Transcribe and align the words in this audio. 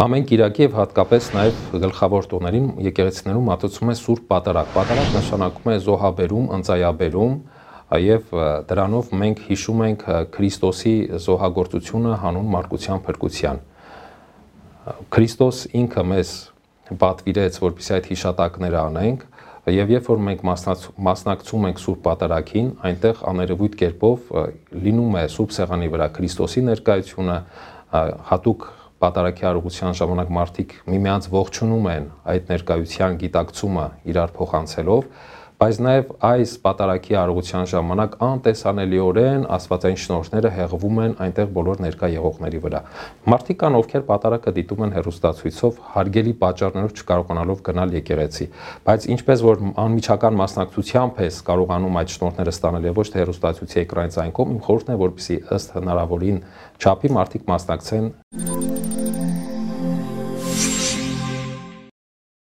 Ամեն 0.00 0.24
Կիրակի 0.30 0.62
եւ 0.64 0.76
հատկապես 0.78 1.26
նաեւ 1.36 1.58
գլխավոր 1.82 2.26
տոներին 2.30 2.68
եկեղեցիներում 2.86 3.48
մատուցում 3.50 3.90
է 3.92 3.94
Սուրբ 4.00 4.22
Պատարագ։ 4.30 4.70
Պատարագ 4.72 5.10
նշանակում 5.16 5.70
է 5.70 5.74
զոհաբերում, 5.84 6.46
ընծայաբերում, 6.56 7.34
եւ 8.00 8.32
դրանով 8.70 9.10
մենք 9.20 9.42
հիշում 9.50 9.82
ենք 9.86 10.04
Քրիստոսի 10.36 10.94
զոհագործությունը 11.26 12.14
հանուն 12.22 12.48
մարգության 12.54 13.02
փրկության։ 13.10 13.60
Քրիստոս 15.10 15.62
ինքը 15.80 16.04
մեզ 16.10 16.32
պատվիրեց, 17.00 17.58
որպեսզի 17.66 17.94
այդ 17.96 18.08
հիշատակները 18.10 18.80
անենք, 18.80 19.26
եւ 19.70 19.92
երբ 19.94 20.08
որ 20.10 20.22
մենք 20.26 20.46
մասնակցում 21.10 21.66
ենք 21.68 21.82
Սուրբ 21.82 22.00
Պատարագին, 22.06 22.70
այնտեղ 22.88 23.20
աներևույթ 23.30 23.76
կերպով 23.82 24.32
լինում 24.86 25.18
է 25.20 25.24
Սուրբ 25.34 25.52
Սեղանի 25.58 25.90
վրա 25.92 26.08
Քրիստոսի 26.16 26.62
ներկայությունը, 26.70 27.36
հատուկ 27.90 28.66
պատարակի 29.00 29.46
արարողության 29.48 29.96
ժամանակ 29.98 30.30
մարդիկ 30.36 30.72
միմյանց 30.92 31.28
ողջունում 31.32 31.86
են 31.90 32.08
այդ 32.30 32.50
ներկայության 32.52 33.16
գիտակցումը 33.22 33.86
իրար 34.12 34.34
փոխանցելով, 34.36 35.06
բայց 35.60 35.78
նաև 35.84 36.12
այս 36.24 36.52
պատարակի 36.64 37.16
արարողության 37.20 37.66
ժամանակ 37.68 38.14
անտեսանելիորեն 38.24 39.42
աստվածային 39.56 39.98
շնորհները 40.00 40.52
հեղվում 40.54 41.00
են 41.04 41.16
այնտեղ 41.24 41.50
բոլոր 41.58 41.82
ներկա 41.84 42.08
եղողների 42.14 42.60
վրա։ 42.64 42.80
Մարդիկ 43.34 43.58
կան, 43.60 43.76
ովքեր 43.80 44.06
պատարակը 44.08 44.54
դիտում 44.56 44.84
են 44.86 44.94
հերոստացույցով, 44.96 45.82
հարգելի 46.00 46.32
պատճառներով 46.40 46.94
չկարողանալով 46.96 47.60
գնալ 47.68 47.92
եկեղեցի, 48.00 48.48
բայց 48.88 49.08
ինչպես 49.20 49.44
որ 49.50 49.64
անմիջական 49.84 50.40
մասնակցությամբ 50.40 51.20
ես 51.28 51.42
կարողանում 51.50 52.00
այդ 52.00 52.14
շնորհները 52.16 52.54
ստանել 52.56 52.88
եւ 52.88 53.02
ոչ 53.04 53.08
թե 53.12 53.20
հերոստացույցի 53.20 53.82
էկրանից 53.84 54.18
այն 54.24 54.32
կողմ, 54.40 54.56
իմ 54.56 54.64
խորհուրդն 54.64 54.96
է, 54.96 55.00
որպեսզի 55.04 55.38
ըստ 55.60 55.76
հնարավորին 55.76 56.40
չափի 56.80 57.12
մարդիկ 57.20 57.52
մասնակցեն 57.52 58.89